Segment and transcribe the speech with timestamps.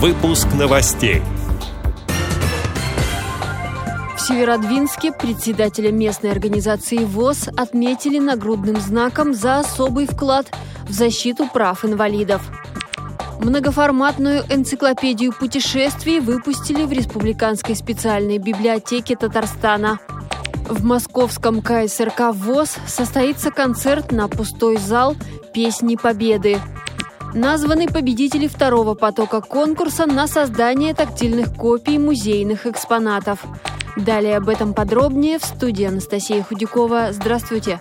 [0.00, 1.22] Выпуск новостей.
[4.16, 10.46] В Северодвинске председателя местной организации ВОЗ отметили нагрудным знаком за особый вклад
[10.84, 12.42] в защиту прав инвалидов.
[13.40, 19.98] Многоформатную энциклопедию путешествий выпустили в Республиканской специальной библиотеке Татарстана.
[20.68, 25.16] В московском КСРК ВОЗ состоится концерт на пустой зал
[25.52, 26.60] «Песни Победы».
[27.34, 33.44] Названы победители второго потока конкурса на создание тактильных копий музейных экспонатов.
[33.96, 37.08] Далее об этом подробнее в студии Анастасия Худякова.
[37.12, 37.80] Здравствуйте!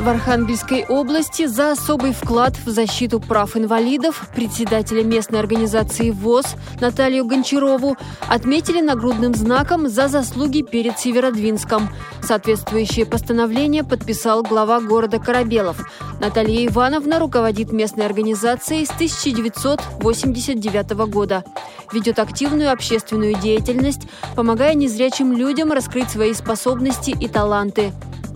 [0.00, 7.24] В Архангельской области за особый вклад в защиту прав инвалидов председателя местной организации ВОЗ Наталью
[7.24, 7.96] Гончарову
[8.28, 11.88] отметили нагрудным знаком за заслуги перед Северодвинском.
[12.20, 15.88] Соответствующее постановление подписал глава города Корабелов.
[16.22, 21.42] Наталья Ивановна руководит местной организацией с 1989 года.
[21.92, 24.02] Ведет активную общественную деятельность,
[24.36, 27.92] помогая незрячим людям раскрыть свои способности и таланты.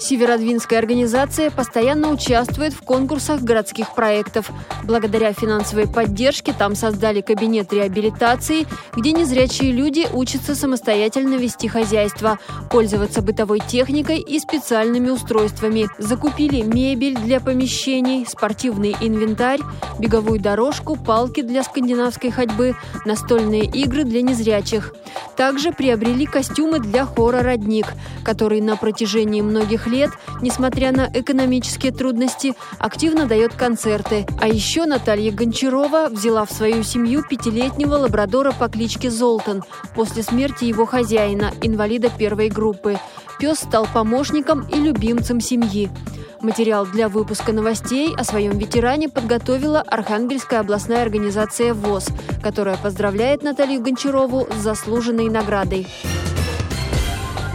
[0.00, 4.50] Северодвинская организация постоянно участвует в конкурсах городских проектов.
[4.82, 12.38] Благодаря финансовой поддержке там создали кабинет реабилитации, где незрячие люди учатся самостоятельно вести хозяйство,
[12.70, 15.88] пользоваться бытовой техникой и специальными устройствами.
[15.98, 19.60] Закупили мебель для помещений, спортивный инвентарь,
[19.98, 24.94] беговую дорожку, палки для скандинавской ходьбы, настольные игры для незрячих.
[25.36, 27.86] Также приобрели костюмы для хора «Родник»,
[28.24, 30.10] который на протяжении многих лет,
[30.40, 34.26] несмотря на экономические трудности, активно дает концерты.
[34.40, 39.62] А еще Наталья Гончарова взяла в свою семью пятилетнего лабрадора по кличке Золтан
[39.94, 42.98] после смерти его хозяина, инвалида первой группы.
[43.38, 45.90] Пес стал помощником и любимцем семьи.
[46.42, 52.08] Материал для выпуска новостей о своем ветеране подготовила Архангельская областная организация ВОЗ,
[52.42, 55.86] которая поздравляет Наталью Гончарову с заслуженной наградой.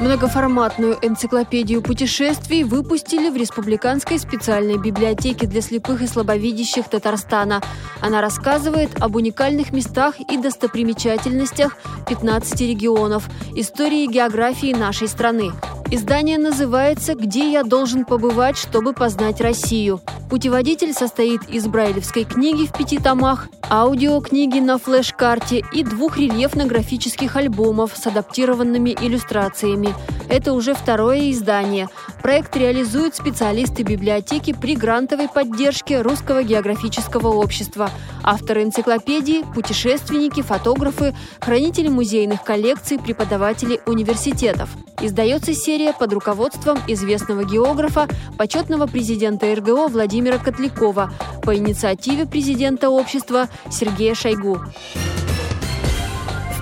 [0.00, 7.62] Многоформатную энциклопедию путешествий выпустили в Республиканской специальной библиотеке для слепых и слабовидящих Татарстана.
[8.00, 11.76] Она рассказывает об уникальных местах и достопримечательностях
[12.08, 15.52] 15 регионов, истории и географии нашей страны.
[15.90, 20.00] Издание называется «Где я должен побывать, чтобы познать Россию».
[20.34, 27.92] Путеводитель состоит из брайлевской книги в пяти томах, аудиокниги на флеш-карте и двух рельефно-графических альбомов
[27.94, 29.94] с адаптированными иллюстрациями.
[30.28, 31.88] Это уже второе издание.
[32.20, 37.88] Проект реализуют специалисты библиотеки при грантовой поддержке Русского географического общества.
[38.24, 44.68] Авторы энциклопедии– путешественники, фотографы, хранители музейных коллекций, преподаватели университетов.
[45.04, 53.50] Издается серия под руководством известного географа, почетного президента РГО Владимира Котлякова по инициативе президента общества
[53.70, 54.60] Сергея Шойгу.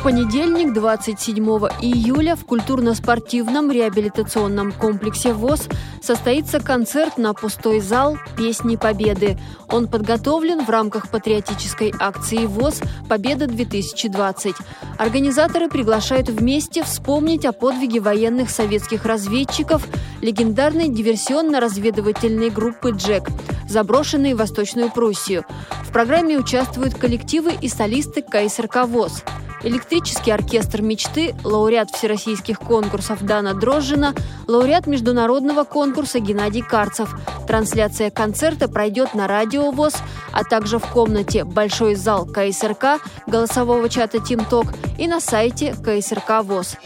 [0.03, 1.45] Понедельник, 27
[1.81, 5.69] июля, в культурно-спортивном реабилитационном комплексе ВОЗ
[6.03, 9.39] состоится концерт на пустой зал «Песни Победы».
[9.69, 14.57] Он подготовлен в рамках патриотической акции ВОЗ «Победа-2020».
[14.99, 19.87] Организаторы приглашают вместе вспомнить о подвиге военных советских разведчиков
[20.21, 23.29] легендарной диверсионно-разведывательной группы «Джек»,
[23.69, 25.45] заброшенной в Восточную Пруссию.
[25.85, 29.23] В программе участвуют коллективы и солисты КСРК ВОЗ–
[29.65, 34.13] Электрический оркестр мечты, лауреат всероссийских конкурсов Дана Дрожжина,
[34.49, 37.15] лауреат международного конкурса Геннадий Карцев.
[37.47, 39.95] Трансляция концерта пройдет на радио ВОЗ,
[40.33, 44.67] а также в комнате «Большой зал КСРК» голосового чата «Тимток»
[44.99, 46.77] и на сайте КСРК ВОЗ.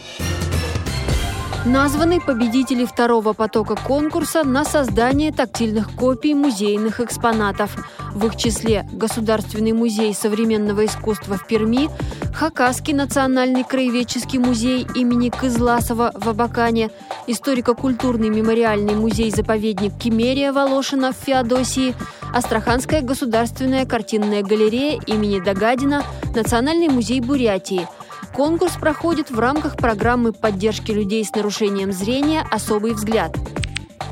[1.67, 7.75] Названы победители второго потока конкурса на создание тактильных копий музейных экспонатов.
[8.13, 11.89] В их числе Государственный музей современного искусства в Перми,
[12.33, 16.89] Хакасский национальный краеведческий музей имени Кызласова в Абакане,
[17.27, 21.95] историко-культурный мемориальный музей-заповедник Кемерия Волошина в Феодосии,
[22.33, 26.03] Астраханская государственная картинная галерея имени Дагадина,
[26.33, 27.89] Национальный музей Бурятии–
[28.33, 33.35] Конкурс проходит в рамках программы поддержки людей с нарушением зрения «Особый взгляд».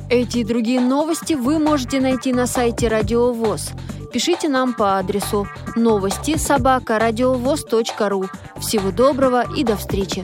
[0.10, 3.72] Эти и другие новости вы можете найти на сайте Радио ВОЗ.
[4.14, 7.00] Пишите нам по адресу новости собака
[8.10, 8.26] ру.
[8.60, 10.24] Всего доброго и до встречи!